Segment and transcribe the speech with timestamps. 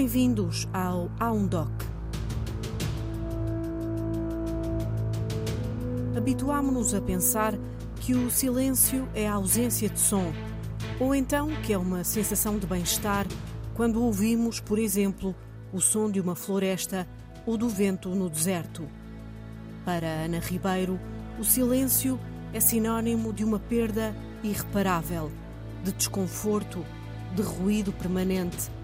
[0.00, 1.72] Bem-vindos ao Aundoc.
[6.16, 7.54] Habituámo-nos a pensar
[7.96, 10.32] que o silêncio é a ausência de som,
[11.00, 13.26] ou então que é uma sensação de bem-estar
[13.74, 15.34] quando ouvimos, por exemplo,
[15.72, 17.04] o som de uma floresta
[17.44, 18.88] ou do vento no deserto.
[19.84, 20.96] Para Ana Ribeiro,
[21.40, 22.20] o silêncio
[22.52, 25.32] é sinônimo de uma perda irreparável,
[25.82, 26.86] de desconforto,
[27.34, 28.77] de ruído permanente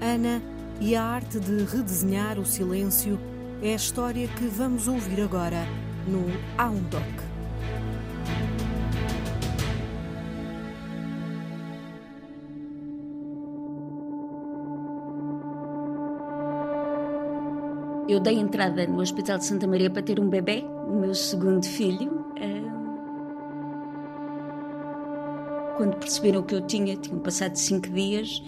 [0.00, 0.40] Ana
[0.80, 3.18] e a arte de redesenhar o silêncio
[3.60, 5.66] é a história que vamos ouvir agora
[6.06, 6.24] no
[6.56, 7.02] Aundoc.
[18.08, 21.66] Eu dei entrada no Hospital de Santa Maria para ter um bebê, o meu segundo
[21.66, 22.24] filho.
[25.76, 28.42] Quando perceberam que eu tinha, tinham passado cinco dias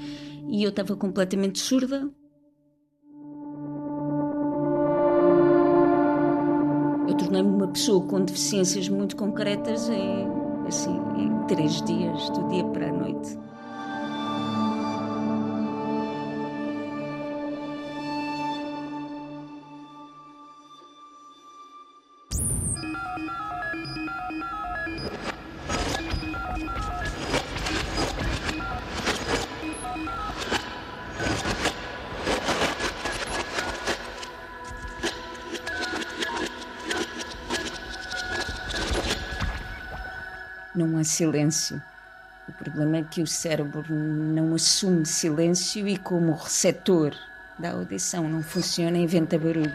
[0.51, 2.11] e eu estava completamente surda.
[7.09, 10.27] Eu tornei-me uma pessoa com deficiências muito concretas em,
[10.67, 13.39] assim, em três dias, do dia para a noite.
[41.21, 41.83] Silêncio.
[42.49, 47.15] O problema é que o cérebro não assume silêncio e, como receptor
[47.59, 49.71] da audição não funciona, inventa barulho.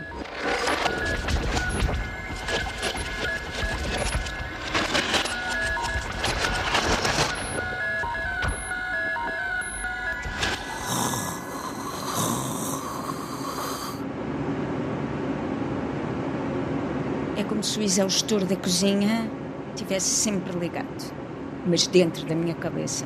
[17.37, 19.29] É como se o exaustor da cozinha
[19.75, 21.24] tivesse sempre ligado,
[21.65, 23.05] mas dentro da minha cabeça.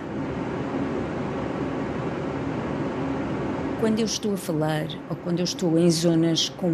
[3.79, 6.69] Quando eu estou a falar ou quando eu estou em zonas com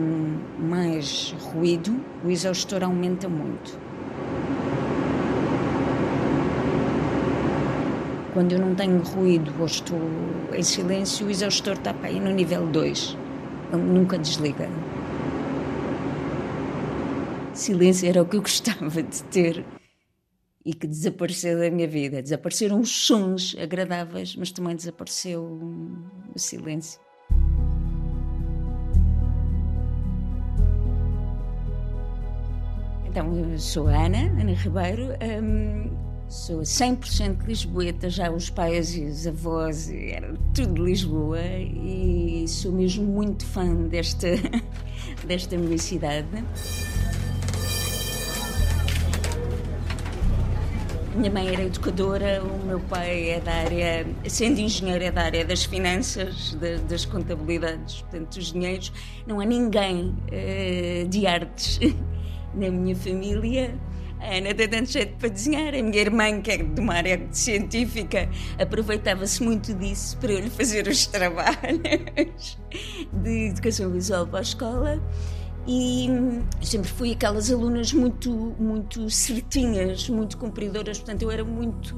[0.58, 3.78] mais ruído, o exaustor aumenta muito.
[8.34, 10.00] Quando eu não tenho ruído ou estou
[10.52, 13.16] em silêncio, o exaustor está para aí no nível 2.
[13.72, 14.68] Ele nunca desliga.
[17.54, 19.64] Silêncio era o que eu gostava de ter
[20.66, 22.22] e que desapareceu da minha vida.
[22.22, 25.44] Desapareceram os sons agradáveis, mas também desapareceu
[26.36, 27.00] o silêncio.
[33.08, 35.90] Então, eu sou a Ana, Ana Ribeiro, hum,
[36.28, 43.06] sou 100% lisboeta, já os pais e os avós, era tudo Lisboa, e sou mesmo
[43.06, 44.28] muito fã desta,
[45.26, 46.28] desta minha cidade.
[51.16, 55.46] Minha mãe era educadora, o meu pai é da área, sendo engenheiro, é da área
[55.46, 58.02] das finanças, de, das contabilidades.
[58.02, 58.92] Portanto, os dinheiros,
[59.26, 61.80] não há ninguém uh, de artes
[62.54, 63.74] na minha família.
[64.20, 65.74] A Ana tem tanto jeito para desenhar.
[65.74, 68.28] A minha irmã, que é de uma área científica,
[68.60, 72.58] aproveitava-se muito disso para eu lhe fazer os trabalhos
[73.14, 75.02] de educação visual para a escola
[75.68, 76.08] e
[76.62, 81.96] sempre fui aquelas alunas muito muito certinhas, muito cumpridoras, portanto eu era muito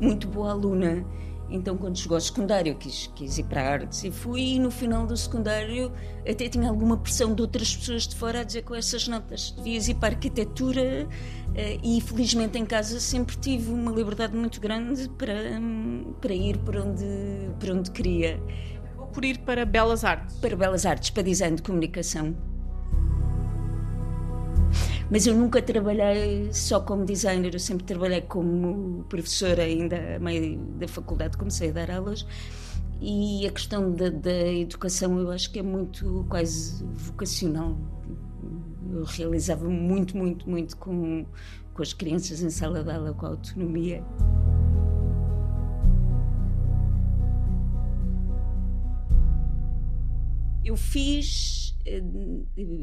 [0.00, 1.04] muito boa aluna.
[1.48, 5.06] Então quando chegou ao secundário quis, quis ir para artes e fui e no final
[5.06, 5.92] do secundário
[6.28, 9.86] até tinha alguma pressão de outras pessoas de fora a dizer com essas notas devias
[9.88, 11.08] ir para a arquitetura
[11.54, 15.34] eh, e felizmente em casa sempre tive uma liberdade muito grande para,
[16.20, 17.04] para ir para onde,
[17.60, 18.40] para onde queria.
[19.12, 20.36] Por ir para Belas Artes?
[20.38, 22.36] Para Belas Artes, para design de comunicação.
[25.10, 30.58] Mas eu nunca trabalhei só como designer, eu sempre trabalhei como professora, ainda a meio
[30.78, 32.26] da faculdade comecei a dar aulas.
[33.00, 37.76] E a questão da, da educação eu acho que é muito quase vocacional.
[38.90, 41.24] Eu realizava muito, muito, muito com,
[41.72, 44.02] com as crianças em sala de aula, com a autonomia.
[50.66, 52.02] Eu fiz eh,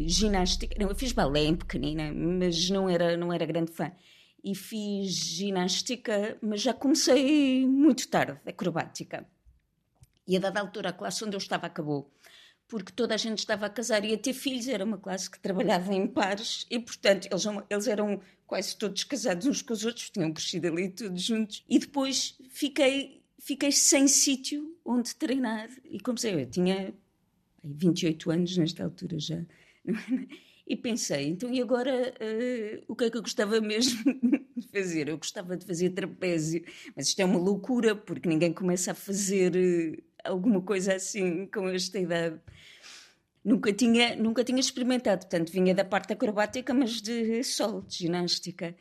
[0.07, 0.74] ginástica.
[0.80, 3.91] Não, eu fiz balé em pequenina, mas não era, não era grande fã.
[4.41, 9.27] E fiz ginástica, mas já comecei muito tarde, acrobática.
[10.25, 12.09] E a dada altura, a classe onde eu estava acabou.
[12.69, 15.38] Porque toda a gente estava a casar e a ter filhos, era uma classe que
[15.38, 20.09] trabalhava em pares e, portanto, eles, eles eram quase todos casados uns com os outros,
[20.09, 21.65] tinham crescido ali todos juntos.
[21.68, 25.69] E depois fiquei fiquei sem sítio onde treinar.
[25.83, 26.94] E comecei, eu tinha
[27.63, 29.44] 28 anos nesta altura já.
[30.65, 34.01] E pensei, então e agora uh, o que é que eu gostava mesmo
[34.56, 35.10] de fazer?
[35.10, 36.63] Eu gostava de fazer trapézio,
[36.95, 41.68] mas isto é uma loucura porque ninguém começa a fazer uh, alguma coisa assim com
[41.68, 42.39] esta idade.
[43.44, 48.74] Nunca tinha, nunca tinha experimentado, portanto vinha da parte acrobática, mas de solo, de ginástica.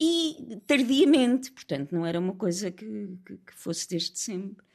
[0.00, 4.67] E tardiamente, portanto não era uma coisa que, que, que fosse desde sempre.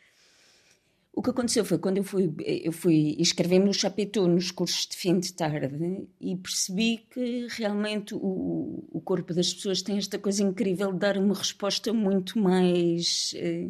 [1.15, 4.97] O que aconteceu foi quando eu fui, eu fui inscrever-me no Chapetou, nos cursos de
[4.97, 10.41] fim de tarde, e percebi que realmente o, o corpo das pessoas tem esta coisa
[10.41, 13.69] incrível de dar uma resposta muito mais eh,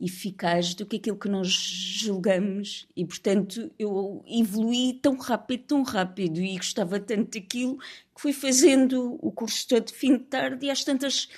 [0.00, 2.88] eficaz do que aquilo que nós julgamos.
[2.96, 9.16] E, portanto, eu evolui tão rápido, tão rápido, e gostava tanto daquilo que fui fazendo
[9.22, 11.28] o curso todo de fim de tarde, e às tantas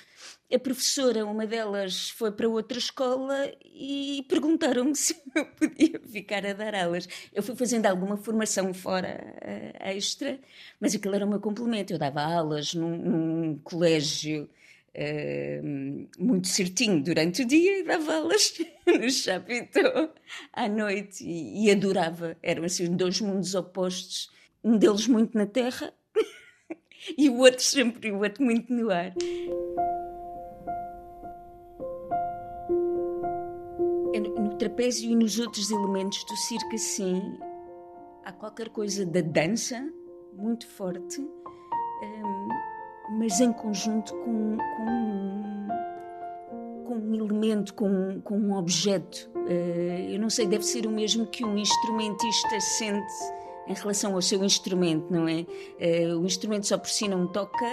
[0.53, 6.53] a professora, uma delas, foi para outra escola e perguntaram-me se eu podia ficar a
[6.53, 7.07] dar aulas.
[7.33, 10.39] Eu fui fazendo alguma formação fora uh, extra,
[10.79, 11.91] mas aquilo era o meu complemento.
[11.91, 14.49] Eu dava aulas num, num colégio
[14.95, 18.53] uh, muito certinho durante o dia e dava aulas
[18.87, 20.11] no Chapitão
[20.53, 22.37] à noite e, e adorava.
[22.41, 24.31] Eram assim dois mundos opostos,
[24.63, 25.93] um deles muito na terra
[27.17, 29.13] e o outro sempre, o outro muito no ar.
[34.57, 37.37] Trapézio e nos outros elementos do circo, assim,
[38.25, 39.87] há qualquer coisa da dança
[40.33, 42.47] muito forte, um,
[43.19, 45.67] mas em conjunto com, com,
[46.85, 49.29] com um elemento, com, com um objeto.
[49.35, 53.13] Uh, eu não sei, deve ser o mesmo que um instrumentista sente
[53.67, 55.45] em relação ao seu instrumento, não é?
[56.11, 57.65] Uh, o instrumento só por si não toca,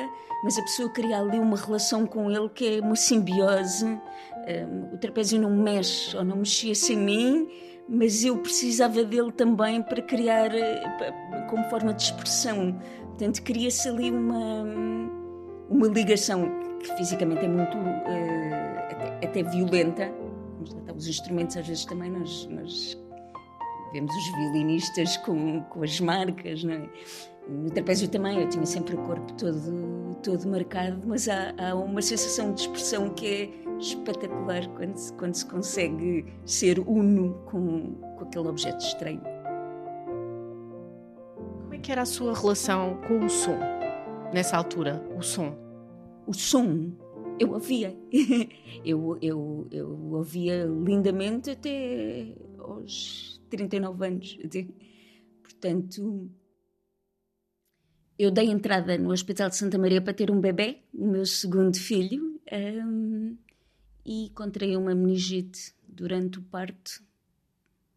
[0.43, 3.87] mas a pessoa cria ali uma relação com ele que é uma simbiose.
[3.87, 7.49] Uh, o trapézio não mexe ou não mexia sem mim,
[7.89, 12.79] mas eu precisava dele também para criar uh, como forma de expressão.
[13.09, 14.65] Portanto, cria-se ali uma,
[15.71, 16.51] uma ligação
[16.81, 17.77] que fisicamente é muito
[18.79, 20.13] até, até, violenta.
[20.95, 23.04] Os instrumentos às vezes também nós, nós
[23.95, 26.89] vemos os violinistas com, com as marcas, não é?
[27.49, 32.03] No trapézio também, eu tinha sempre o corpo todo, todo marcado, mas há, há uma
[32.03, 38.25] sensação de expressão que é espetacular quando se, quando se consegue ser uno com, com
[38.25, 39.21] aquele objeto estranho.
[41.63, 43.59] Como é que era a sua relação com o som,
[44.33, 45.55] nessa altura, o som?
[46.27, 46.93] O som,
[47.39, 47.95] eu ouvia.
[48.85, 54.39] eu, eu, eu ouvia lindamente até aos 39 anos.
[55.43, 56.31] Portanto,
[58.19, 61.77] eu dei entrada no Hospital de Santa Maria para ter um bebê, o meu segundo
[61.77, 63.37] filho, um,
[64.05, 67.03] e contraí uma meningite durante o parto,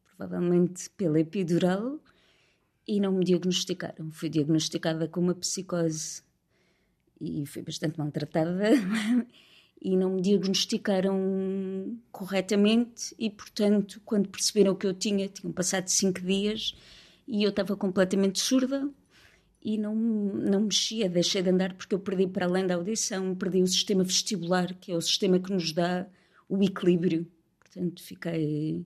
[0.05, 1.99] provavelmente pela epidural,
[2.87, 4.09] e não me diagnosticaram.
[4.11, 6.23] Fui diagnosticada com uma psicose
[7.19, 8.71] e fui bastante maltratada.
[9.81, 16.21] e não me diagnosticaram corretamente e, portanto, quando perceberam que eu tinha, tinham passado cinco
[16.21, 16.75] dias
[17.27, 18.89] e eu estava completamente surda
[19.61, 23.61] e não, não mexia, deixei de andar porque eu perdi para além da audição, perdi
[23.61, 26.07] o sistema vestibular, que é o sistema que nos dá
[26.47, 27.27] o equilíbrio.
[27.59, 28.85] Portanto, fiquei,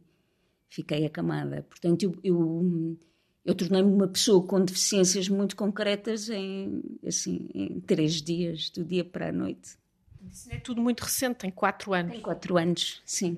[0.70, 1.66] fiquei acamada.
[1.70, 2.98] Portanto, eu, eu,
[3.46, 9.06] eu tornei-me uma pessoa com deficiências muito concretas em, assim, em três dias, do dia
[9.06, 9.81] para a noite.
[10.30, 12.12] Isso é tudo muito recente, tem quatro anos.
[12.12, 13.38] Tem quatro anos, sim.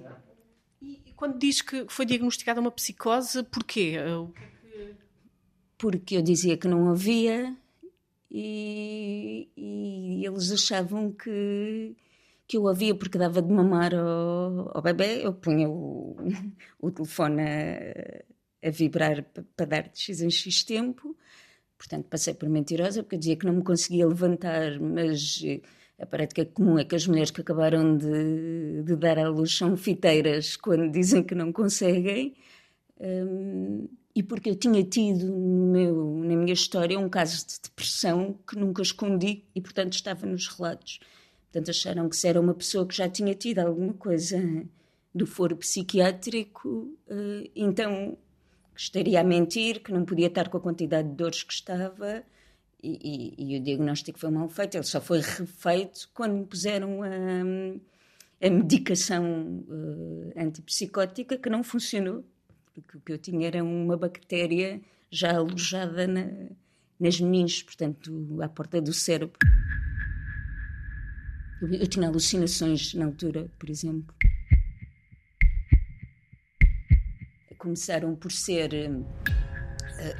[0.82, 3.96] E, quando diz que foi diagnosticada uma psicose, porquê?
[5.78, 7.56] Porque eu dizia que não havia
[8.30, 11.96] e, e eles achavam que,
[12.48, 15.26] que eu havia porque dava de mamar ao, ao bebê.
[15.26, 16.18] Eu punha o,
[16.82, 19.24] o telefone a, a vibrar
[19.56, 21.16] para dar de X em X tempo.
[21.78, 25.42] Portanto, passei por mentirosa porque eu dizia que não me conseguia levantar, mas
[26.00, 29.78] a prática comum é que as mulheres que acabaram de, de dar à luz são
[29.78, 32.36] fiteiras quando dizem que não conseguem.
[33.00, 38.56] Um, e porque eu tinha tido meu, na minha história um caso de depressão que
[38.56, 41.00] nunca escondi e, portanto, estava nos relatos.
[41.52, 44.40] Portanto, acharam que se era uma pessoa que já tinha tido alguma coisa
[45.14, 46.70] do foro psiquiátrico,
[47.08, 48.18] uh, então
[48.76, 52.24] estaria a mentir, que não podia estar com a quantidade de dores que estava
[52.84, 57.02] e, e, e, o diagnóstico foi mal feito, ele só foi refeito quando me puseram
[57.02, 57.08] a,
[58.46, 62.26] a medicação uh, antipsicótica que não funcionou,
[62.74, 66.26] porque o que eu tinha era uma bactéria já alojada na,
[67.00, 69.38] nas meninges, portanto, à porta do cérebro.
[71.62, 74.14] Eu, eu tinha alucinações na altura, por exemplo.
[77.64, 78.74] começaram por ser.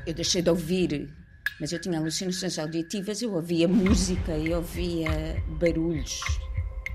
[0.08, 1.14] Eu deixei de ouvir,
[1.60, 6.22] mas eu tinha alucinações auditivas, eu ouvia música, eu ouvia barulhos,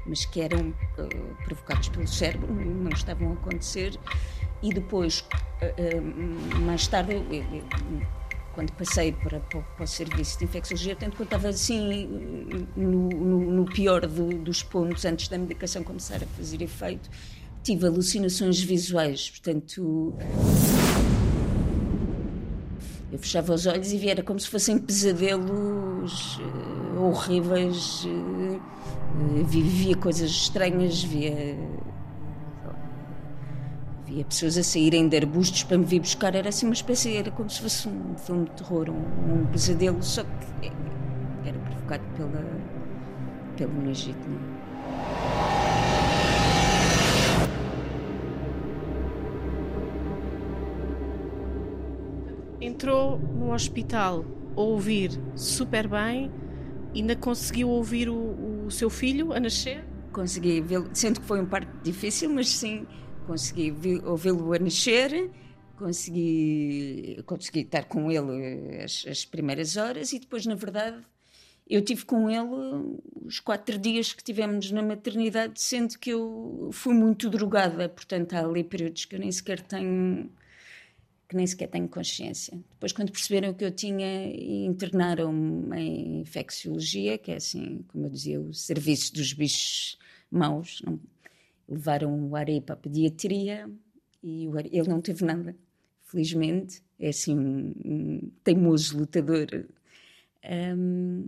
[0.07, 3.99] mas que eram uh, provocados pelo cérebro, não estavam a acontecer.
[4.63, 7.65] E depois, uh, uh, mais tarde, eu, eu,
[8.59, 12.09] quando passei para, para, para, o serviço de infecciologia, tanto quando estava assim
[12.75, 17.09] no, no, no pior do, dos pontos, antes da medicação começar a fazer efeito,
[17.63, 20.17] tive alucinações visuais, portanto.
[23.11, 28.05] Eu fechava os olhos e via, era como se fossem pesadelos uh, horríveis.
[28.05, 28.61] Uh,
[29.45, 31.57] via coisas estranhas, via
[34.09, 37.31] via pessoas a saírem de arbustos para me vir buscar, era assim uma espécie, era
[37.31, 40.73] como se fosse um filme de terror, um, um pesadelo, só que
[41.47, 42.45] era provocado pela,
[43.57, 44.19] pela meningite.
[52.79, 54.25] Entrou no hospital
[54.57, 56.31] a ouvir super bem,
[56.95, 59.85] ainda conseguiu ouvir o, o seu filho a nascer?
[60.13, 60.63] Consegui,
[60.95, 62.87] sendo que foi um parto difícil, mas sim,
[63.27, 65.29] consegui ouvi-lo a nascer,
[65.77, 71.05] consegui, consegui estar com ele as, as, primeiras horas e depois, na verdade,
[71.69, 76.95] eu tive com ele os quatro dias que tivemos na maternidade, sendo que eu fui
[76.95, 80.31] muito drogada, portanto há ali períodos que eu nem sequer tenho
[81.29, 82.59] que nem sequer tenho consciência.
[82.71, 84.35] Depois, quando perceberam que eu tinha,
[84.67, 89.99] internaram-me em infecciologia, que é assim, como eu dizia, o serviço dos bichos
[90.31, 90.81] maus.
[90.83, 90.99] Não,
[91.69, 93.71] levaram o Arei para a pediatria
[94.23, 95.55] e o ele não teve nada,
[96.05, 96.83] felizmente.
[96.99, 99.69] É assim um, um teimoso lutador.
[100.43, 101.27] Um,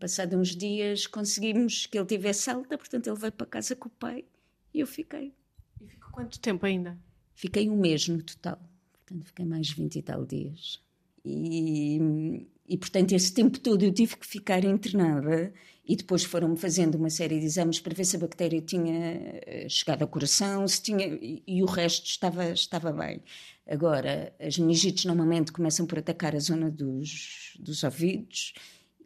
[0.00, 3.90] passado uns dias conseguimos que ele tivesse alta, portanto ele veio para casa com o
[3.90, 4.24] pai
[4.72, 5.34] e eu fiquei.
[5.80, 6.98] E ficou quanto tempo ainda?
[7.34, 8.58] Fiquei um mês no total,
[9.04, 10.80] portanto fiquei mais 20 e tal dias.
[11.24, 15.52] E, e portanto esse tempo todo eu tive que ficar internada
[15.84, 19.66] e depois foram-me fazendo uma série de exames para ver se a bactéria tinha eh,
[19.68, 23.20] chegado ao coração, se tinha e, e o resto estava estava bem.
[23.66, 28.54] Agora, as meningites normalmente começam por atacar a zona dos, dos ouvidos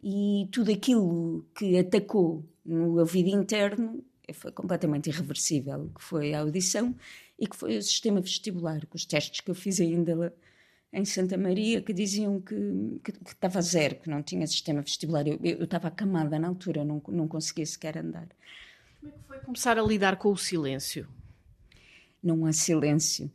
[0.03, 6.95] e tudo aquilo que atacou no ouvido interno foi completamente irreversível, que foi a audição
[7.39, 10.31] e que foi o sistema vestibular, com os testes que eu fiz ainda lá
[10.91, 12.55] em Santa Maria que diziam que,
[13.03, 15.27] que, que estava zero, que não tinha sistema vestibular.
[15.27, 18.27] Eu, eu, eu estava acamada na altura, não, não conseguia sequer andar.
[18.99, 21.07] Como é que foi começar a lidar com o silêncio?
[22.23, 23.31] Não há silêncio.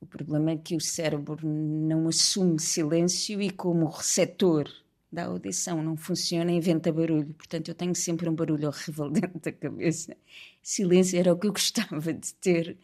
[0.00, 4.68] O problema é que o cérebro não assume silêncio e, como o receptor
[5.10, 7.34] da audição não funciona, inventa barulho.
[7.34, 10.16] Portanto, eu tenho sempre um barulho horrível dentro da cabeça.
[10.62, 12.76] Silêncio era o que eu gostava de ter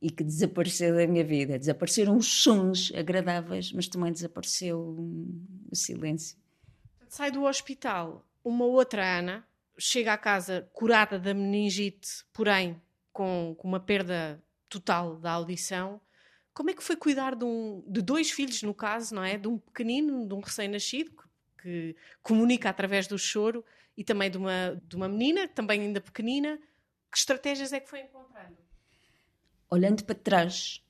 [0.00, 1.58] e que desapareceu da minha vida.
[1.58, 4.78] Desapareceram os sons agradáveis, mas também desapareceu
[5.70, 6.36] o silêncio.
[7.08, 9.46] Sai do hospital uma outra Ana,
[9.78, 12.80] chega à casa curada da meningite, porém
[13.12, 16.00] com, com uma perda total da audição.
[16.54, 19.36] Como é que foi cuidar de, um, de dois filhos, no caso, não é?
[19.38, 21.24] De um pequenino, de um recém-nascido, que,
[21.62, 23.64] que comunica através do choro,
[23.96, 26.58] e também de uma, de uma menina, também ainda pequenina.
[27.10, 28.67] Que estratégias é que foi encontrando?
[29.70, 30.82] Olhando para trás,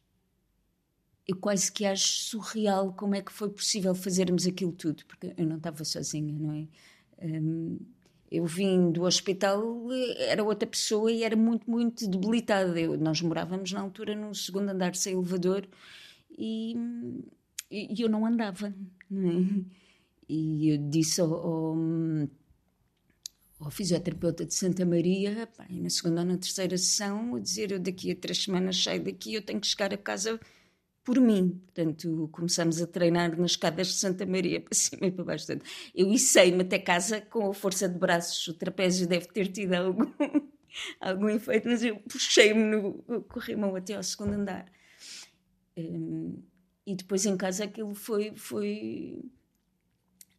[1.26, 5.46] eu quase que acho surreal como é que foi possível fazermos aquilo tudo, porque eu
[5.46, 6.66] não estava sozinha, não é?
[7.22, 7.78] Um,
[8.30, 12.78] eu vim do hospital, era outra pessoa e era muito, muito debilitada.
[12.78, 15.66] Eu, nós morávamos na altura no segundo andar sem elevador
[16.30, 16.76] e,
[17.70, 18.74] e eu não andava.
[19.10, 19.64] Não é?
[20.28, 21.76] E eu disse ao, ao
[23.58, 27.80] ao fisioterapeuta de Santa Maria, pá, na segunda ou na terceira sessão, a dizer: Eu
[27.80, 30.38] daqui a três semanas saio daqui, eu tenho que chegar a casa
[31.04, 31.60] por mim.
[31.64, 35.46] Portanto, começamos a treinar nas escadas de Santa Maria, para cima e para baixo.
[35.46, 38.46] Portanto, eu içei-me até casa com a força de braços.
[38.46, 40.12] O trapézio deve ter tido algum,
[41.00, 44.70] algum efeito, mas eu puxei-me no corrimão até ao segundo andar.
[45.76, 46.42] Um,
[46.86, 48.34] e depois em casa aquilo foi.
[48.36, 49.24] foi...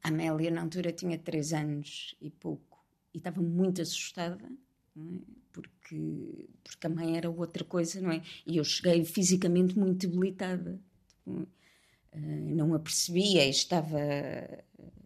[0.02, 2.69] A Amélia, na altura, tinha três anos e pouco
[3.14, 5.40] e estava muito assustada, é?
[5.52, 8.22] porque, porque a mãe era outra coisa, não é?
[8.46, 10.80] E eu cheguei fisicamente muito debilitada.
[11.08, 14.00] Tipo, uh, não a percebia, estava,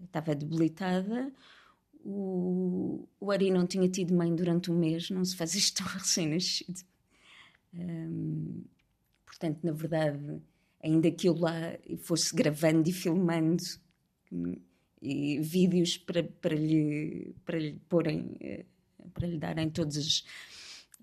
[0.03, 1.31] estava debilitada.
[2.05, 5.87] O, o Ari não tinha tido mãe durante um mês, não se faz isto tão
[5.93, 6.81] recém-nascido.
[7.73, 8.63] Um,
[9.25, 10.41] portanto, na verdade,
[10.83, 13.63] ainda que eu lá fosse gravando e filmando,
[15.03, 18.65] e vídeos para, para, lhe, para lhe porem, eh,
[19.13, 20.25] para lhe darem todos os,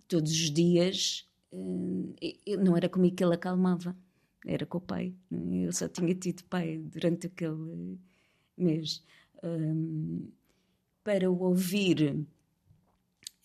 [0.08, 3.94] todos os dias, eh, não era comigo que ele acalmava.
[4.46, 5.14] era com o pai.
[5.30, 7.98] Eu só tinha tido pai durante aquele
[8.56, 9.02] mês.
[11.04, 12.26] Para o ouvir,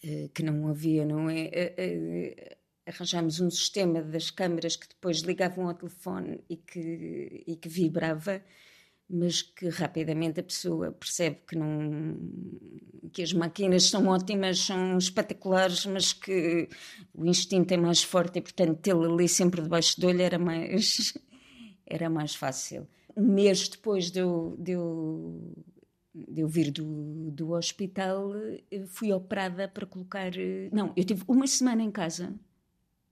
[0.04, 2.58] uh, que não havia, não é?
[2.86, 8.42] Arranjámos um sistema das câmaras que depois ligavam ao telefone e que, e que vibrava
[9.10, 12.18] mas que rapidamente a pessoa percebe que não
[13.14, 16.68] que as máquinas são ótimas, são espetaculares, mas que
[17.14, 21.14] o instinto é mais forte e portanto tê-lo ali sempre debaixo do olho era mais
[21.86, 22.88] era mais fácil.
[23.16, 25.54] Um mês depois de eu, de eu,
[26.14, 28.32] de eu vir do, do hospital,
[28.88, 30.32] fui operada para colocar.
[30.72, 32.34] Não, eu tive uma semana em casa.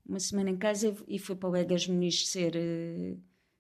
[0.06, 2.58] Uma semana em casa e fui para o Egas Muniz ser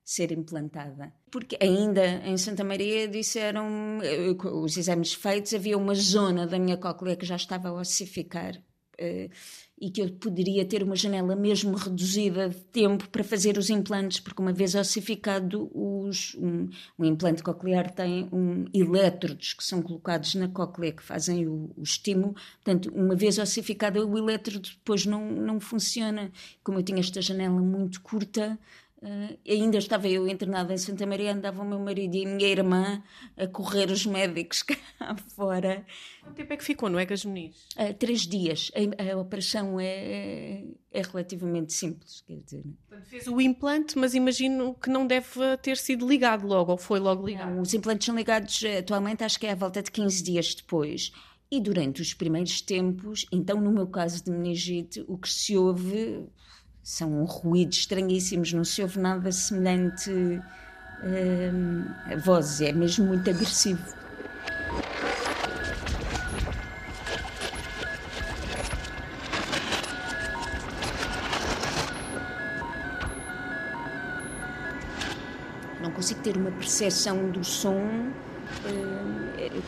[0.03, 1.13] ser implantada.
[1.31, 6.77] Porque ainda em Santa Maria disseram, eh, os exames feitos, havia uma zona da minha
[6.77, 8.61] cóclea que já estava a ossificar
[8.97, 9.29] eh,
[9.79, 14.19] e que eu poderia ter uma janela mesmo reduzida de tempo para fazer os implantes,
[14.19, 20.35] porque uma vez ossificado, os, um, um implante coclear tem um, elétrodos que são colocados
[20.35, 22.33] na cóclea que fazem o, o estímulo.
[22.63, 26.31] Portanto, uma vez ossificado, o elétrodo depois não, não funciona.
[26.63, 28.57] Como eu tinha esta janela muito curta,
[29.03, 32.47] Uh, ainda estava eu internada em Santa Maria, andava o meu marido e a minha
[32.47, 33.03] irmã
[33.35, 34.77] a correr os médicos cá
[35.35, 35.85] fora.
[36.21, 37.67] Quanto tempo é que ficou no EGAS Muniz?
[37.75, 38.71] Uh, três dias.
[38.73, 42.63] A, a operação é, é, relativamente simples, quer dizer.
[42.87, 47.01] Portanto, fez o implante, mas imagino que não deve ter sido ligado logo, ou foi
[47.01, 47.55] logo ligado?
[47.55, 50.55] Não, os implantes são ligados eh, atualmente, acho que é à volta de 15 dias
[50.55, 51.11] depois.
[51.51, 56.25] E durante os primeiros tempos, então no meu caso de meningite, o que se ouve
[56.83, 63.81] são ruídos estranhíssimos, não se ouve nada semelhante hum, a vozes, é mesmo muito agressivo.
[75.81, 78.11] Não consigo ter uma percepção do som hum,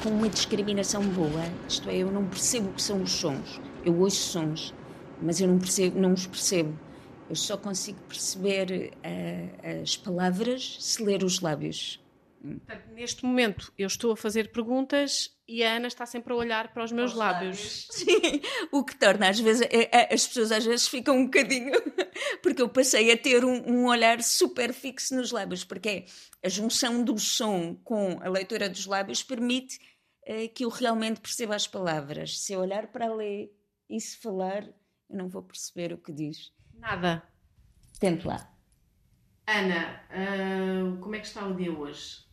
[0.03, 1.45] com uma discriminação boa.
[1.69, 3.61] Isto é, eu não percebo o que são os sons.
[3.85, 4.73] Eu ouço sons,
[5.21, 6.84] mas eu não, percebo, não os percebo.
[7.29, 11.99] Eu só consigo perceber uh, as palavras se ler os lábios.
[12.45, 16.71] Portanto, neste momento eu estou a fazer perguntas e a Ana está sempre a olhar
[16.71, 17.57] para os meus os lábios.
[17.57, 17.87] lábios.
[17.91, 21.71] Sim, o que torna às vezes é, é, as pessoas às vezes ficam um bocadinho
[22.43, 26.05] porque eu passei a ter um, um, olhar super fixo nos lábios, porque é
[26.43, 29.79] a junção do som com a leitura dos lábios permite
[30.27, 32.39] uh, que eu realmente perceba as palavras.
[32.41, 33.51] Se eu olhar para ali
[33.89, 34.63] e se falar,
[35.09, 36.53] eu não vou perceber o que diz.
[36.79, 37.23] Nada.
[37.99, 38.51] Tente lá.
[39.47, 42.25] Ana, uh, como é que está o dia hoje?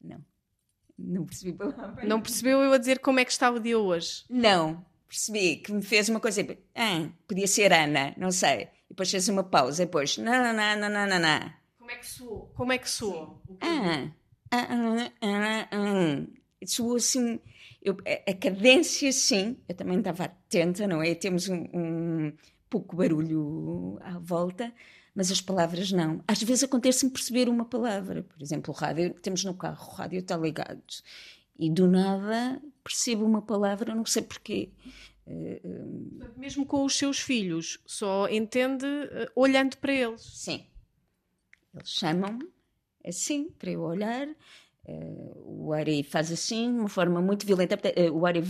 [0.00, 0.24] Não.
[0.98, 2.04] Não percebi palavra.
[2.04, 4.24] Não percebeu eu a dizer como é que está o dia hoje?
[4.28, 4.84] Não.
[5.06, 6.42] Percebi que me fez uma coisa.
[6.74, 8.68] Ah, podia ser Ana, não sei.
[8.86, 9.82] E depois fez uma pausa.
[9.82, 10.18] E depois.
[10.18, 11.52] Não, não, não, não, não, não.
[11.78, 12.46] Como é que soou?
[12.54, 13.42] Como é que soou?
[13.60, 14.10] Ah,
[14.50, 16.66] ah, ah, ah, ah.
[16.66, 17.40] Soou assim.
[17.80, 19.56] Eu, a, a cadência, sim.
[19.66, 21.14] Eu também estava atenta, não é?
[21.14, 22.32] Temos um, um
[22.68, 24.72] pouco barulho à volta,
[25.14, 26.22] mas as palavras não.
[26.26, 30.18] Às vezes acontece-me perceber uma palavra, por exemplo, o rádio, temos no carro, o rádio
[30.20, 30.82] está ligado,
[31.58, 34.70] e do nada percebo uma palavra, não sei porquê.
[36.36, 40.22] Mesmo com os seus filhos, só entende uh, olhando para eles.
[40.22, 40.64] Sim.
[41.74, 42.48] Eles chamam-me
[43.04, 44.28] assim, para eu olhar.
[44.88, 47.76] Uh, o Ari faz assim, de uma forma muito violenta.
[47.76, 48.44] Uh, o Ari uh,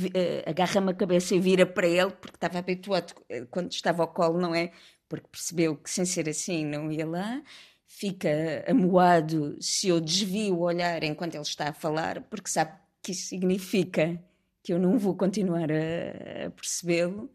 [0.46, 3.12] agarra-me a cabeça e vira para ele, porque estava habituado
[3.50, 4.70] quando estava ao colo, não é?
[5.08, 7.42] Porque percebeu que sem ser assim não ia lá.
[7.86, 12.72] Fica amoado se eu desvio o olhar enquanto ele está a falar, porque sabe
[13.02, 14.22] que isso significa
[14.62, 17.32] que eu não vou continuar a, a percebê-lo.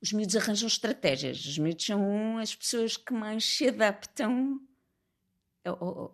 [0.00, 1.44] Os miúdos arranjam estratégias.
[1.44, 4.60] Os miúdos são as pessoas que mais se adaptam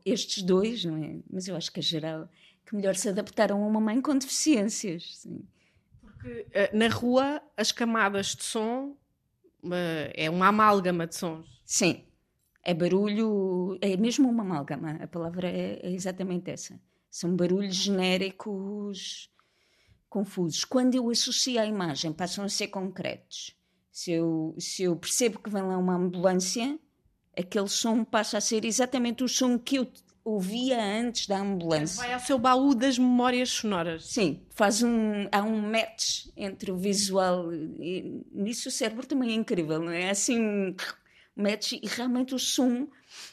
[0.04, 1.18] estes dois, não é?
[1.30, 2.28] Mas eu acho que a geral
[2.64, 5.18] que melhor se adaptaram a uma mãe com deficiências.
[5.18, 5.42] Sim.
[6.00, 8.96] Porque uh, na rua as camadas de som
[9.64, 11.46] uh, é uma amálgama de sons.
[11.64, 12.04] Sim,
[12.62, 16.80] é barulho, é mesmo uma amálgama, a palavra é, é exatamente essa.
[17.10, 19.30] São barulhos genéricos
[20.08, 20.64] confusos.
[20.64, 23.56] Quando eu associo à imagem, passam a ser concretos.
[23.90, 26.78] Se eu, se eu percebo que vem lá uma ambulância,
[27.36, 29.90] aquele som passa a ser exatamente o som que eu
[30.24, 32.02] ouvia antes da ambulância.
[32.02, 34.06] Vai ao seu baú das memórias sonoras.
[34.06, 39.34] Sim, faz um, há um match entre o visual e nisso o cérebro também é
[39.34, 40.10] incrível, não é?
[40.10, 40.76] Assim, um
[41.34, 42.88] match e realmente o som.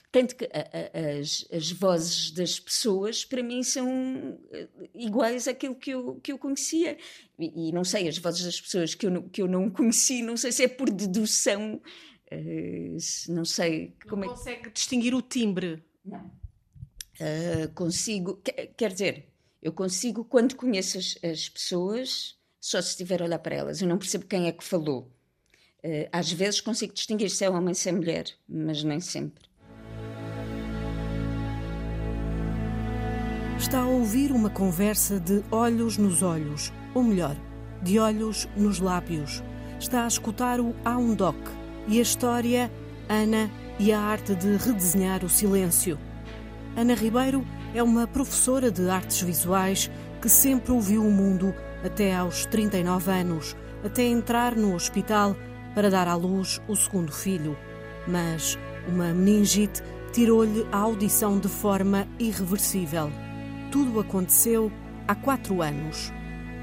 [0.09, 5.75] Tanto que a, a, as, as vozes das pessoas, para mim, são eh, iguais àquilo
[5.75, 6.97] que eu, que eu conhecia.
[7.37, 10.37] E, e não sei, as vozes das pessoas que eu, que eu não conheci, não
[10.37, 11.81] sei se é por dedução
[13.29, 13.95] não sei.
[14.09, 14.35] Como não é...
[14.35, 15.83] consegue distinguir o timbre?
[16.03, 16.31] Não.
[17.19, 18.41] Uh, consigo,
[18.75, 19.27] quer dizer,
[19.61, 23.81] eu consigo, quando conheço as, as, pessoas, só se estiver a olhar para elas.
[23.81, 25.11] Eu não percebo quem é que falou.
[25.83, 29.47] Uh, às vezes consigo distinguir se é homem ou se é mulher, mas nem sempre.
[33.57, 37.35] Está a ouvir uma conversa de olhos nos olhos, ou melhor,
[37.81, 39.41] de olhos nos lábios.
[39.79, 41.35] Está a escutar o Há um Doc
[41.87, 42.71] e a história
[43.09, 45.97] Ana e a arte de redesenhar o silêncio.
[46.75, 49.89] Ana Ribeiro é uma professora de artes visuais
[50.21, 55.35] que sempre ouviu o mundo até aos 39 anos, até entrar no hospital
[55.73, 57.57] para dar à luz o segundo filho.
[58.07, 63.11] Mas uma meningite tirou-lhe a audição de forma irreversível
[63.71, 64.71] tudo aconteceu
[65.07, 66.11] há quatro anos.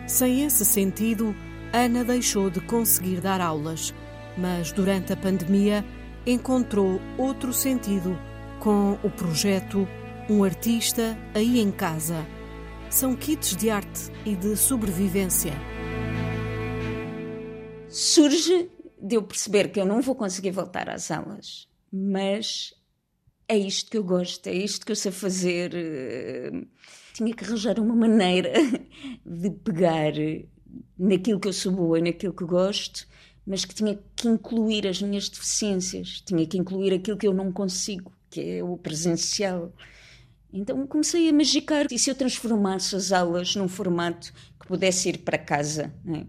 [0.07, 1.35] Sem esse sentido,
[1.73, 3.95] Ana deixou de conseguir dar aulas,
[4.37, 5.85] mas durante a pandemia
[6.27, 8.19] encontrou outro sentido
[8.61, 9.87] com o projeto
[10.29, 12.27] Um Artista Aí em Casa.
[12.91, 15.53] São kits de arte e de sobrevivência.
[17.89, 18.71] Surge
[19.01, 22.73] de eu perceber que eu não vou conseguir voltar às aulas, mas
[23.47, 25.73] é isto que eu gosto, é isto que eu sei fazer.
[25.75, 26.51] Eh,
[27.13, 28.53] tinha que arranjar uma maneira
[29.25, 30.13] de pegar
[30.99, 33.07] naquilo que eu sou boa, naquilo que gosto,
[33.47, 37.53] mas que tinha que incluir as minhas deficiências, tinha que incluir aquilo que eu não
[37.53, 39.73] consigo, que é o presencial.
[40.53, 41.87] Então comecei a magicar.
[41.91, 45.93] E se eu transformasse as aulas num formato que pudesse ir para casa?
[46.07, 46.25] É?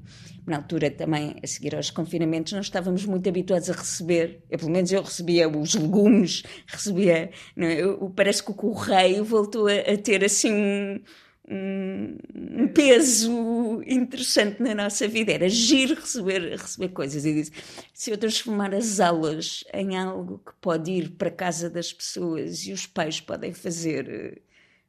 [0.48, 4.72] Na altura também, a seguir aos confinamentos, nós estávamos muito habituados a receber, eu, pelo
[4.72, 7.32] menos eu recebia os legumes, recebia.
[7.58, 7.82] É?
[7.82, 11.02] Eu, parece que o correio voltou a, a ter assim um,
[11.50, 15.32] um, peso interessante na nossa vida.
[15.32, 17.26] Era giro receber, receber coisas.
[17.26, 17.52] E disse:
[17.94, 22.66] se eu transformar as aulas em algo que pode ir para a casa das pessoas
[22.66, 24.42] e os pais podem fazer.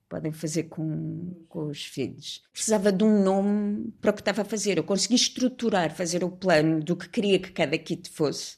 [0.08, 2.40] Podem fazer com, com os filhos.
[2.52, 4.78] Precisava de um nome para o que estava a fazer.
[4.78, 8.56] Eu consegui estruturar, fazer o plano do que queria que cada kit fosse.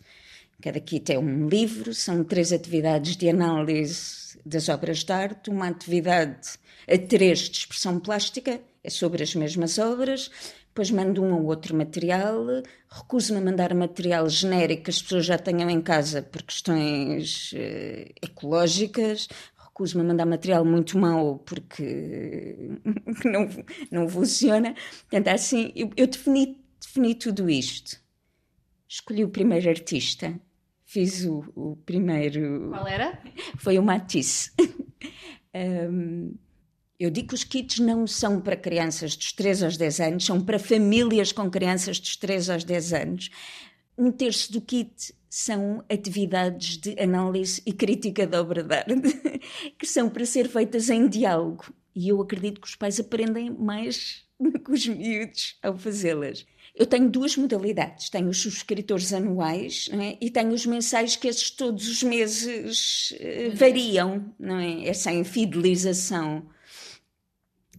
[0.61, 5.69] Cada kit é um livro, são três atividades de análise das obras de arte, uma
[5.69, 6.59] atividade
[6.89, 10.31] a três de expressão plástica, é sobre as mesmas obras,
[10.69, 12.47] depois mando um ou outro material,
[12.89, 18.15] recuso-me a mandar material genérico que as pessoas já tenham em casa por questões uh,
[18.23, 22.79] ecológicas, recuso-me a mandar material muito mau porque
[23.25, 23.49] não,
[23.91, 24.75] não funciona.
[25.11, 28.01] Portanto, assim, eu, eu defini, defini tudo isto.
[28.89, 30.41] Escolhi o primeiro artista,
[30.89, 32.71] fiz o, o primeiro.
[32.71, 33.23] Qual era?
[33.59, 34.51] Foi o Matisse.
[35.55, 36.35] um,
[36.99, 40.41] Eu digo que os kits não são para crianças dos 3 aos 10 anos, são
[40.41, 43.31] para famílias com crianças dos 3 aos 10 anos.
[43.97, 48.95] Um terço do kit são atividades de análise e crítica da obra de arte,
[49.79, 51.67] que são para ser feitas em diálogo.
[51.95, 56.47] E eu acredito que os pais aprendem mais do que os miúdos ao fazê-las.
[56.79, 58.09] Eu tenho duas modalidades.
[58.09, 60.17] Tenho os subscritores anuais é?
[60.21, 64.87] e tenho os mensais que esses todos os meses uh, variam, não é?
[64.87, 66.47] Essa infidelização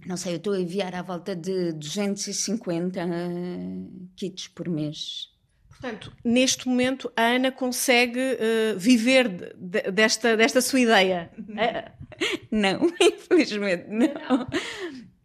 [0.05, 3.01] não sei, eu estou a enviar à volta de 250
[4.15, 5.29] kits por mês.
[5.69, 11.31] Portanto, neste momento a Ana consegue uh, viver de, desta, desta sua ideia?
[12.51, 14.47] Não, infelizmente não.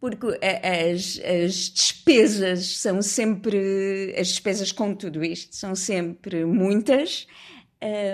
[0.04, 4.14] Porque as, as despesas são sempre.
[4.18, 7.26] As despesas com tudo isto são sempre muitas.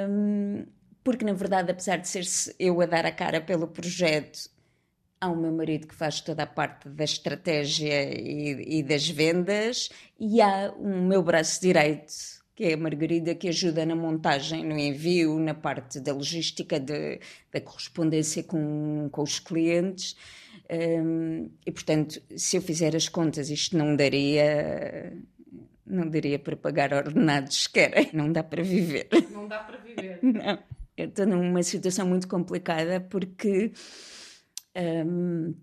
[0.09, 0.67] Um,
[1.03, 4.49] porque, na verdade, apesar de ser eu a dar a cara pelo projeto,
[5.21, 9.91] Há o meu marido que faz toda a parte da estratégia e, e das vendas,
[10.19, 12.15] e há o meu braço direito,
[12.55, 17.21] que é a Margarida, que ajuda na montagem, no envio, na parte da logística, de,
[17.53, 20.17] da correspondência com, com os clientes.
[20.71, 25.13] Um, e portanto, se eu fizer as contas, isto não daria.
[25.85, 28.11] Não daria para pagar ordenados sequer.
[28.15, 29.09] Não dá para viver.
[29.33, 30.21] Não dá para viver.
[30.23, 30.63] Não.
[30.97, 33.73] Eu estou numa situação muito complicada porque
[34.77, 35.55] um,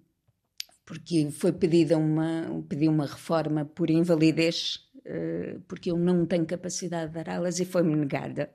[0.85, 7.11] porque foi pedida uma, pedi uma reforma por invalidez, uh, porque eu não tenho capacidade
[7.11, 8.49] de dar aulas e foi-me negada.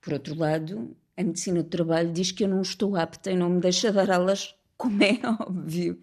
[0.00, 3.50] Por outro lado, a medicina do trabalho diz que eu não estou apta e não
[3.50, 6.00] me deixa dar aulas, como é óbvio.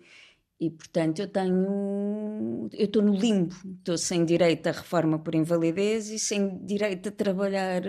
[0.60, 2.70] E, portanto, eu tenho.
[2.74, 3.56] Eu estou no limbo.
[3.80, 7.82] Estou sem direito à reforma por invalidez e sem direito a trabalhar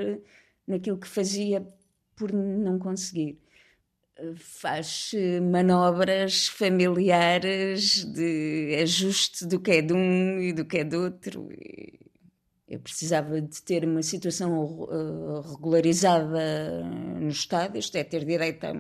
[0.67, 1.67] naquilo que fazia
[2.17, 3.39] por não conseguir
[4.37, 5.13] faz
[5.51, 11.49] manobras familiares de ajuste do que é de um e do que é do outro.
[12.69, 18.73] Eu precisava de ter uma situação uh, regularizada no Estado, isto é, ter direito a,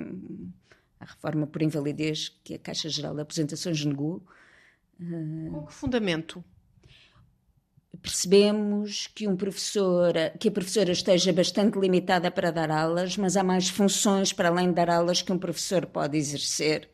[1.00, 4.22] à reforma por invalidez que a Caixa Geral de Apresentações negou.
[5.00, 6.44] Uh, Com que fundamento?
[8.02, 13.42] percebemos que um professor, que a professora esteja bastante limitada para dar aulas, mas há
[13.42, 16.88] mais funções para além de dar aulas que um professor pode exercer.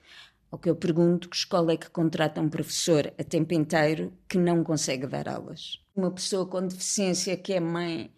[0.51, 4.39] O que eu pergunto, que escola é que contrata um professor a tempo inteiro que
[4.39, 5.81] não consegue dar aulas?
[5.95, 8.11] Uma pessoa com deficiência que é mãe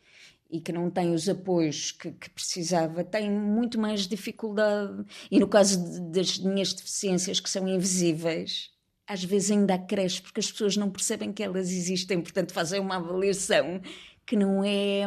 [0.51, 5.05] e que não tem os apoios que, que, precisava, tem muito mais dificuldade.
[5.31, 8.71] E no caso de, das minhas deficiências, que são invisíveis,
[9.07, 12.97] às vezes ainda acresce, porque as pessoas não percebem que elas existem, portanto fazem uma
[12.97, 13.81] avaliação
[14.27, 15.07] que não é,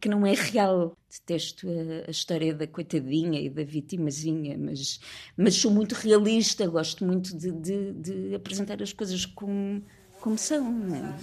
[0.00, 0.96] que não é real.
[1.08, 5.00] Detesto a, a história da coitadinha e da vitimazinha, mas,
[5.36, 9.82] mas sou muito realista, gosto muito de, de, de apresentar as coisas como,
[10.20, 10.66] como são.
[10.94, 11.18] É?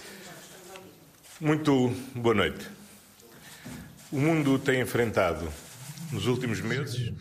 [1.40, 2.66] Muito boa noite.
[4.16, 5.46] O mundo tem enfrentado
[6.10, 7.12] nos últimos meses.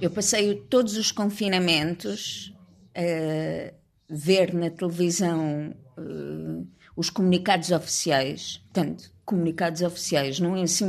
[0.00, 2.54] Eu passei todos os confinamentos
[2.94, 3.72] a
[4.08, 10.86] ver na televisão uh, os comunicados oficiais, tanto comunicados oficiais, não é assim,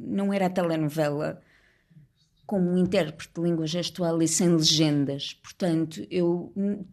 [0.00, 1.38] não era a telenovela
[2.46, 5.34] como intérprete de língua gestual e sem legendas.
[5.42, 6.52] Portanto, eu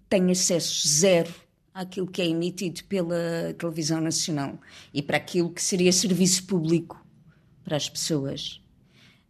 [0.09, 1.33] tenho acesso zero
[1.73, 4.59] àquilo que é emitido pela televisão nacional
[4.93, 7.05] e para aquilo que seria serviço público
[7.63, 8.61] para as pessoas.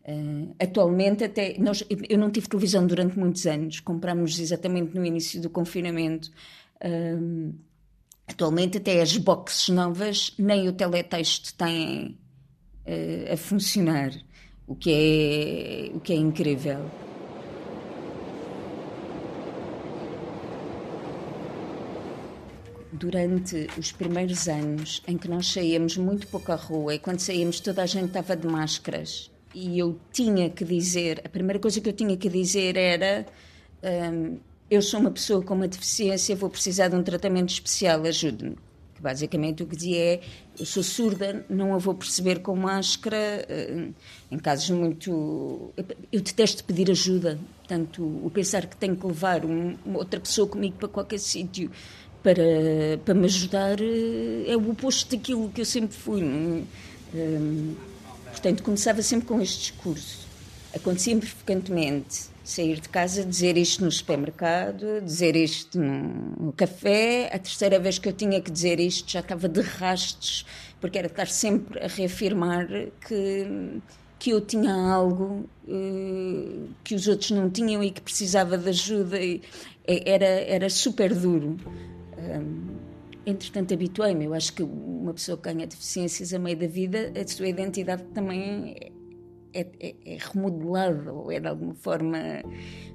[0.03, 5.39] Uh, atualmente, até nós, eu não tive televisão durante muitos anos, comprámos exatamente no início
[5.39, 6.31] do confinamento.
[6.83, 7.53] Uh,
[8.27, 12.17] atualmente, até as boxes novas, nem o teletexto têm
[12.85, 14.11] uh, a funcionar,
[14.67, 16.85] o que é, o que é incrível.
[22.93, 27.59] durante os primeiros anos em que nós saíamos muito pouco à rua e quando saíamos
[27.59, 31.89] toda a gente estava de máscaras e eu tinha que dizer, a primeira coisa que
[31.89, 33.25] eu tinha que dizer era
[34.13, 38.55] um, eu sou uma pessoa com uma deficiência, vou precisar de um tratamento especial, ajude-me.
[39.01, 40.21] Que basicamente o que dizia é,
[40.59, 43.93] eu sou surda, não a vou perceber com máscara, hum,
[44.29, 45.73] em casos muito...
[46.11, 50.75] Eu detesto pedir ajuda, portanto, o pensar que tenho que levar um, outra pessoa comigo
[50.77, 51.71] para qualquer sítio
[52.21, 52.43] para,
[53.03, 56.21] para me ajudar eh, é o oposto daquilo que eu sempre fui.
[56.21, 56.63] Não?
[57.13, 57.75] Um,
[58.31, 60.27] Portanto, começava sempre com este discurso.
[60.73, 67.29] Acontecia-me frequentemente sair de casa, dizer isto no supermercado, dizer isto no, café.
[67.33, 70.45] A terceira vez que eu tinha que dizer isto já estava de rastos,
[70.79, 72.67] porque era estar sempre a reafirmar
[73.07, 73.81] que,
[74.19, 79.19] que eu tinha algo uh, que os outros não tinham e que precisava de ajuda.
[79.19, 79.41] E,
[79.87, 81.57] era, era super duro.
[82.17, 82.75] Um,
[83.25, 84.25] entretanto, habituei-me.
[84.25, 88.03] Eu acho que uma pessoa que ganha deficiências a meio da vida, a sua identidade
[88.13, 88.75] também
[89.53, 92.17] é, é, é, remodelada ou é de alguma forma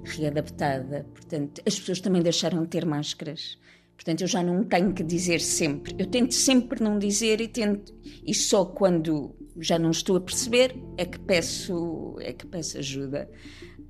[0.03, 1.05] readaptada.
[1.13, 3.57] Portanto, as pessoas também deixaram de ter máscaras.
[3.95, 5.95] Portanto, eu já não tenho que dizer sempre.
[5.97, 7.95] Eu tento sempre não dizer e tento.
[8.25, 13.29] E só quando já não estou a perceber é que peço, é que peço ajuda.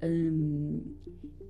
[0.01, 0.81] Hum,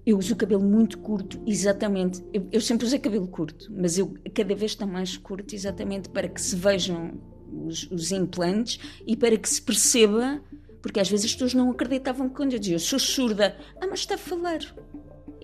[0.07, 2.23] eu uso o cabelo muito curto, exatamente.
[2.33, 6.29] Eu, eu, sempre usei cabelo curto, mas eu cada vez está mais curto, exatamente para
[6.29, 7.19] que se vejam
[7.65, 10.41] os, os, implantes e para que se perceba,
[10.87, 13.57] porque às vezes as pessoas não acreditavam quando eu dizia eu sou surda.
[13.81, 14.59] Ah, mas está a falar.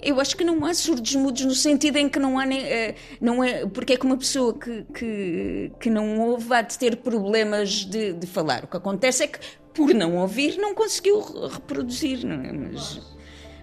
[0.02, 2.96] Eu acho que não há surdos mudos no sentido em que não há nem, eh,
[3.20, 6.96] não é porque é que uma pessoa que, que, que não ouve há de ter
[6.96, 8.64] problemas de, de falar.
[8.64, 9.40] O que acontece é que
[9.74, 12.54] por não ouvir não conseguiu reproduzir, não é?
[12.54, 13.02] Mas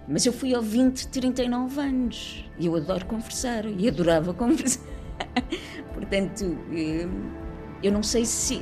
[0.07, 4.83] mas eu fui ao 20, 39 anos e eu adoro conversar e adorava conversar.
[5.93, 7.07] Portanto, eh,
[7.81, 8.61] eu não sei se.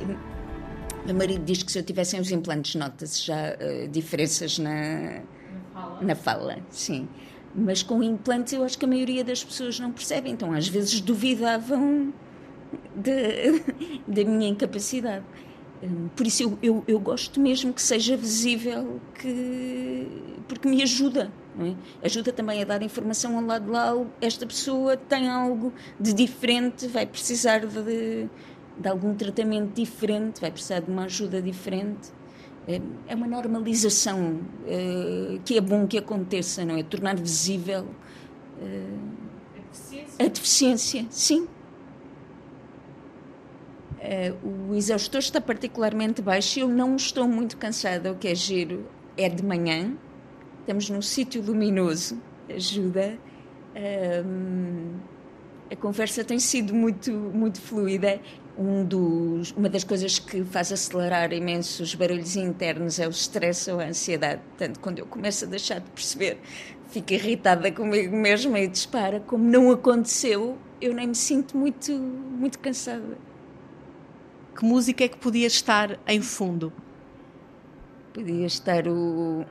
[1.10, 5.24] Meu marido diz que se eu tivessem os implantes, nota-se já uh, diferenças na, na
[5.74, 6.02] fala.
[6.02, 7.08] na fala, sim.
[7.52, 11.00] Mas com implantes eu acho que a maioria das pessoas não percebe, então às vezes
[11.00, 12.14] duvidavam
[14.06, 15.24] da minha incapacidade.
[15.82, 20.06] Hum, por isso eu, eu, eu, gosto mesmo que seja visível, que,
[20.46, 21.32] porque me ajuda.
[21.58, 22.06] É?
[22.06, 23.92] Ajuda também a dar informação ao lado de lá.
[24.20, 28.28] Esta pessoa tem algo de diferente, vai precisar de,
[28.80, 32.10] de algum tratamento diferente, vai precisar de uma ajuda diferente.
[32.66, 36.82] É, é uma normalização é, que é bom que aconteça, não é?
[36.82, 37.86] Tornar visível
[38.60, 38.86] é,
[39.56, 40.24] a deficiência.
[40.24, 41.48] A deficiência, sim.
[44.42, 46.58] O exaustor está particularmente baixo.
[46.58, 49.94] Eu não estou muito cansada, o que é giro é de manhã.
[50.60, 52.18] Estamos num sítio luminoso
[52.54, 53.18] ajuda.
[54.26, 54.98] Um,
[55.70, 58.20] a conversa tem sido muito, muito fluida.
[58.62, 63.70] Um dos, uma das coisas que faz acelerar imenso os barulhos internos é o stress
[63.70, 64.42] ou a ansiedade.
[64.50, 66.38] Portanto, quando eu começo a deixar de perceber,
[66.90, 69.18] fico irritada comigo mesma e dispara.
[69.20, 73.16] Como não aconteceu, eu nem me sinto muito, muito cansada.
[74.54, 76.70] Que música é que podia estar em fundo?
[78.12, 79.44] Podia estar o.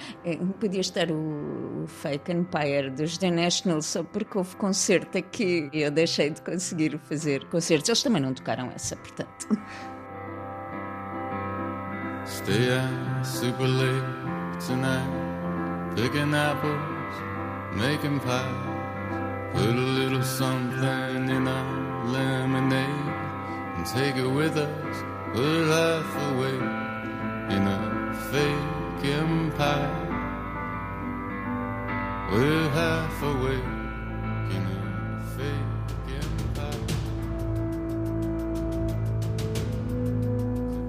[0.58, 5.90] Podia estar o Fake Empire dos The National, só porque houve concerto aqui e eu
[5.90, 7.88] deixei de conseguir fazer concertos.
[7.88, 9.48] Eles também não tocaram essa, portanto.
[12.26, 15.08] Stay out super late tonight,
[15.94, 16.80] picking apples,
[17.76, 18.76] making pies.
[19.52, 22.86] Put a little something in our lemonade
[23.76, 24.96] and take it with us.
[25.32, 26.56] Put half away
[27.56, 27.95] in a
[28.30, 30.06] fake empire.
[32.32, 33.62] We're half awake
[34.50, 36.86] in a fake empire.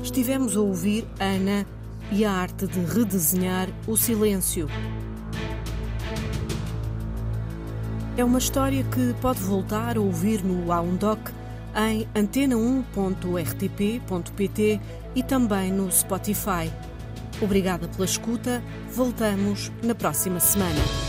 [0.04, 1.66] Estivemos a ouvir Ana
[2.12, 4.68] e a arte de redesenhar o silêncio.
[8.18, 11.20] É uma história que pode voltar a ouvir no Aundoc
[11.76, 14.82] em antena1.rtp.pt
[15.14, 16.72] e também no Spotify.
[17.42, 18.64] Obrigada pela escuta.
[18.94, 21.07] Voltamos na próxima semana.